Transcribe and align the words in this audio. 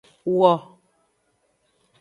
Wo. 0.37 0.51